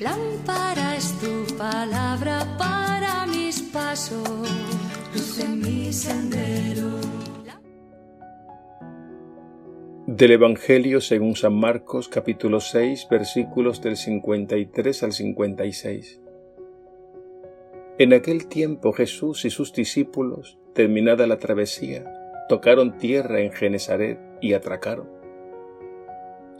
[0.00, 4.28] Lámpara es tu palabra para mis pasos,
[5.14, 6.90] luz en mi sendero.
[10.06, 16.20] Del Evangelio según San Marcos capítulo 6 versículos del 53 al 56.
[17.98, 22.04] En aquel tiempo Jesús y sus discípulos, terminada la travesía,
[22.50, 25.08] tocaron tierra en Genesaret y atracaron.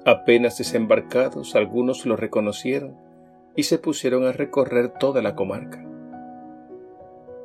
[0.06, 3.09] Apenas desembarcados, algunos lo reconocieron
[3.56, 5.84] y se pusieron a recorrer toda la comarca.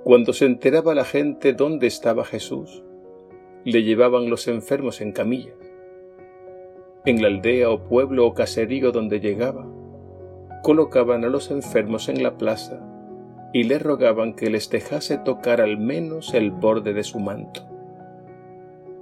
[0.03, 2.83] Cuando se enteraba la gente dónde estaba Jesús,
[3.63, 5.55] le llevaban los enfermos en camillas.
[7.05, 9.65] En la aldea o pueblo o caserío donde llegaba,
[10.61, 12.79] colocaban a los enfermos en la plaza
[13.53, 17.61] y le rogaban que les dejase tocar al menos el borde de su manto.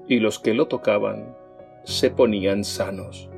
[0.08, 1.36] Y los que lo tocaban
[1.84, 3.30] se ponían sanos.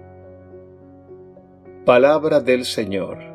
[1.85, 3.34] Palabra del Señor.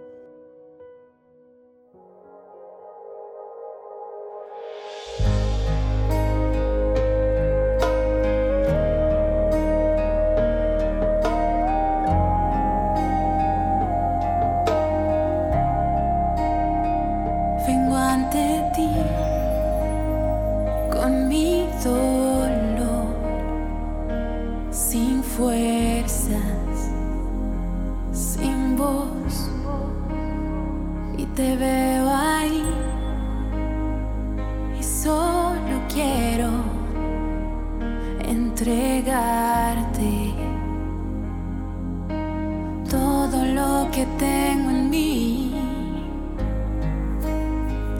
[44.01, 45.53] Que tengo en mí.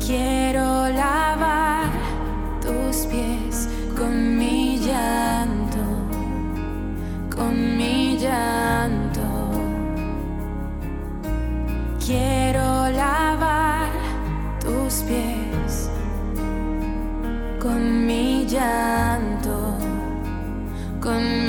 [0.03, 1.89] Quiero lavar
[2.59, 5.83] tus pies con mi llanto,
[7.35, 9.21] con mi llanto.
[12.03, 12.89] Quiero
[15.03, 15.89] pies
[17.59, 19.77] con mi llanto,
[20.99, 21.40] con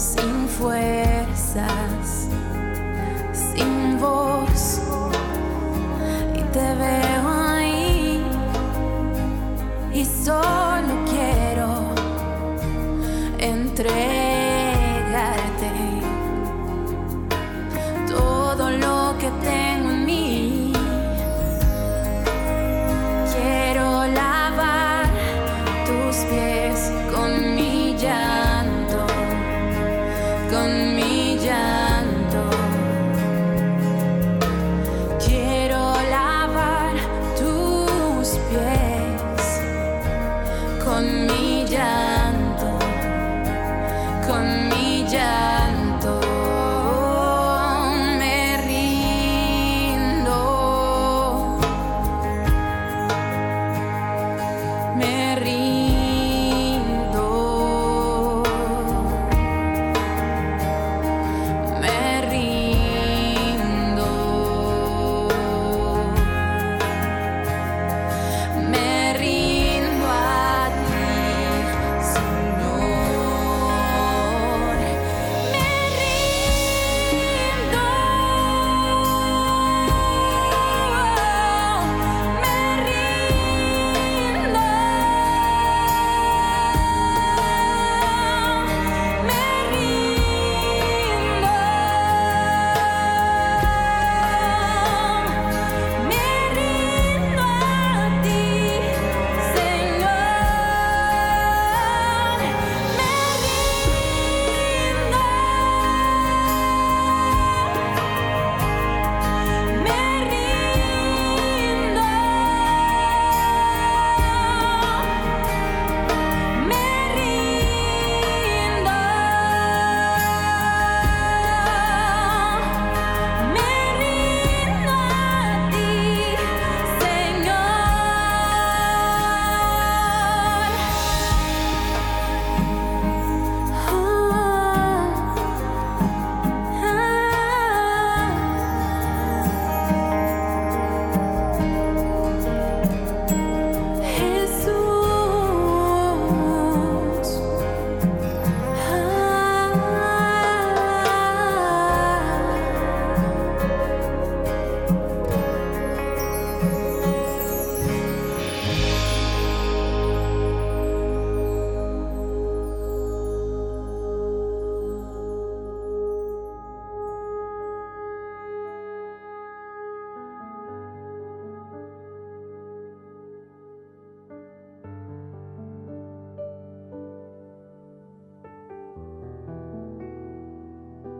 [0.00, 2.28] sin fuerzas,
[3.34, 4.80] sin voz,
[6.34, 8.24] y te veo ahí,
[9.92, 11.68] y solo quiero
[13.38, 14.19] entre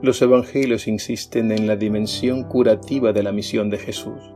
[0.03, 4.35] Los evangelios insisten en la dimensión curativa de la misión de Jesús.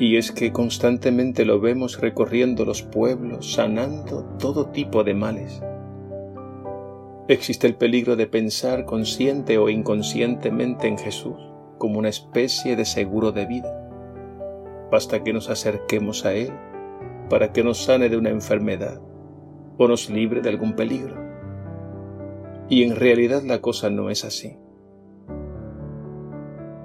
[0.00, 5.62] Y es que constantemente lo vemos recorriendo los pueblos, sanando todo tipo de males.
[7.28, 11.38] Existe el peligro de pensar consciente o inconscientemente en Jesús
[11.78, 13.78] como una especie de seguro de vida.
[14.90, 16.50] Basta que nos acerquemos a Él
[17.30, 19.00] para que nos sane de una enfermedad
[19.78, 21.31] o nos libre de algún peligro.
[22.72, 24.56] Y en realidad la cosa no es así.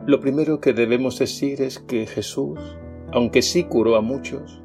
[0.05, 2.59] Lo primero que debemos decir es que Jesús,
[3.13, 4.61] aunque sí curó a muchos,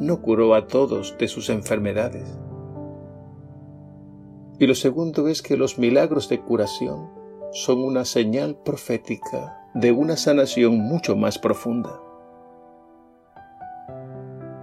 [0.00, 2.38] no curó a todos de sus enfermedades.
[4.58, 7.10] Y lo segundo es que los milagros de curación
[7.52, 12.00] son una señal profética de una sanación mucho más profunda.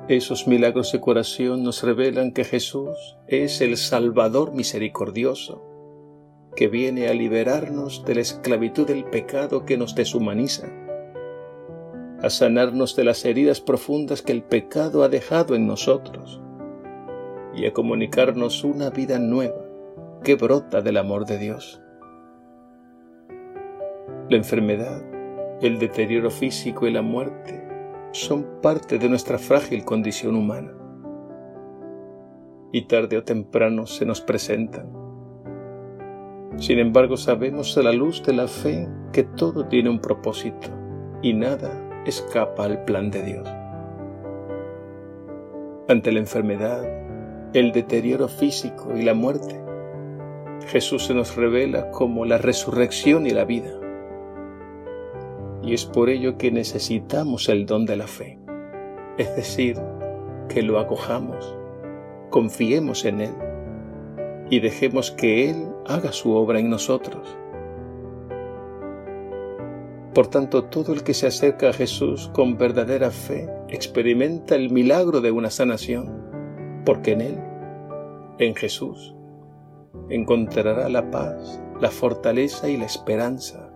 [0.08, 2.98] Esos milagros de curación nos revelan que Jesús
[3.28, 5.68] es el Salvador misericordioso,
[6.62, 10.68] que viene a liberarnos de la esclavitud del pecado que nos deshumaniza,
[12.22, 16.40] a sanarnos de las heridas profundas que el pecado ha dejado en nosotros
[17.56, 19.66] y a comunicarnos una vida nueva
[20.24, 21.82] que brota del amor de Dios.
[24.30, 25.02] La enfermedad,
[25.64, 27.68] el deterioro físico y la muerte
[28.12, 30.76] son parte de nuestra frágil condición humana
[32.72, 35.01] y tarde o temprano se nos presentan.
[36.58, 40.70] Sin embargo, sabemos a la luz de la fe que todo tiene un propósito
[41.22, 41.72] y nada
[42.06, 43.48] escapa al plan de Dios.
[45.88, 46.84] Ante la enfermedad,
[47.54, 49.60] el deterioro físico y la muerte,
[50.68, 53.82] Jesús se nos revela como la resurrección y la vida
[55.64, 58.40] y es por ello que necesitamos el don de la fe,
[59.18, 59.78] es decir,
[60.50, 61.56] que lo acojamos,
[62.30, 63.51] confiemos en Él
[64.52, 67.38] y dejemos que Él haga su obra en nosotros.
[70.14, 75.22] Por tanto, todo el que se acerca a Jesús con verdadera fe experimenta el milagro
[75.22, 77.40] de una sanación, porque en Él,
[78.40, 79.16] en Jesús,
[80.10, 83.72] encontrará la paz, la fortaleza y la esperanza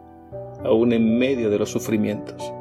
[0.61, 2.51] aún en medio de los sufrimientos.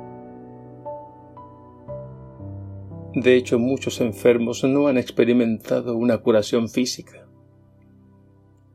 [3.14, 7.23] De hecho, muchos enfermos no han experimentado una curación física.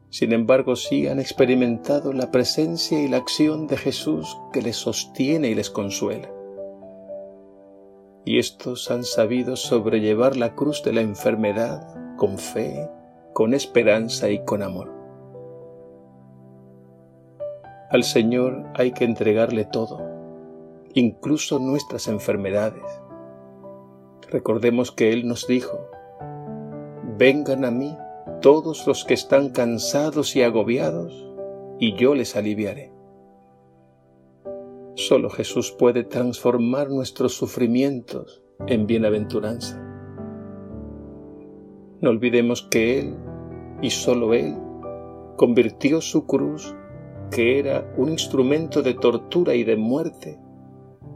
[0.09, 5.49] Sin embargo, sí han experimentado la presencia y la acción de Jesús que les sostiene
[5.49, 6.29] y les consuela.
[8.25, 12.89] Y estos han sabido sobrellevar la cruz de la enfermedad con fe,
[13.33, 14.91] con esperanza y con amor.
[17.91, 20.01] Al Señor hay que entregarle todo,
[20.93, 22.83] incluso nuestras enfermedades.
[24.29, 25.87] Recordemos que Él nos dijo,
[27.17, 27.95] vengan a mí
[28.41, 31.27] todos los que están cansados y agobiados,
[31.79, 32.91] y yo les aliviaré.
[34.95, 39.81] Solo Jesús puede transformar nuestros sufrimientos en bienaventuranza.
[42.01, 43.15] No olvidemos que Él,
[43.81, 44.55] y solo Él,
[45.37, 46.75] convirtió su cruz
[47.31, 50.39] que era un instrumento de tortura y de muerte,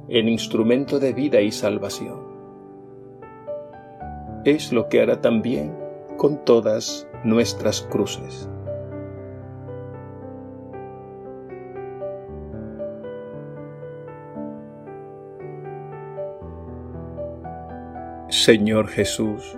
[0.08, 2.22] en instrumento de vida y salvación.
[4.46, 5.83] Es lo que hará también
[6.24, 8.50] con todas nuestras cruces.
[18.30, 19.58] Señor Jesús,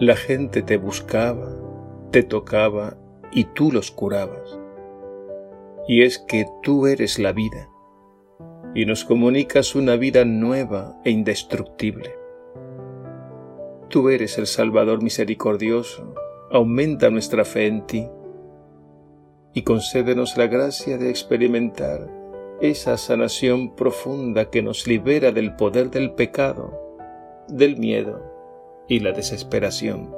[0.00, 1.48] la gente te buscaba,
[2.10, 2.96] te tocaba
[3.30, 4.58] y tú los curabas
[5.86, 7.70] y es que tú eres la vida
[8.74, 12.17] y nos comunicas una vida nueva e indestructible.
[13.88, 16.14] Tú eres el Salvador misericordioso,
[16.50, 18.06] aumenta nuestra fe en ti
[19.54, 22.08] y concédenos la gracia de experimentar
[22.60, 26.78] esa sanación profunda que nos libera del poder del pecado,
[27.48, 28.20] del miedo
[28.88, 30.14] y la desesperación.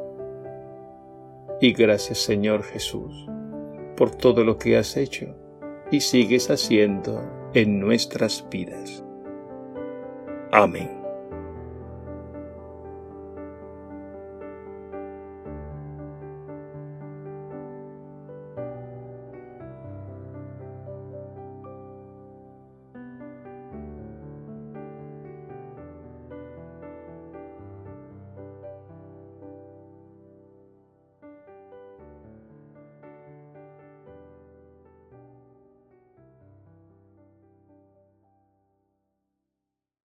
[1.60, 3.26] Y gracias Señor Jesús
[3.96, 5.36] por todo lo que has hecho
[5.90, 7.22] y sigues haciendo
[7.54, 9.04] en nuestras vidas.
[10.50, 11.00] Amén.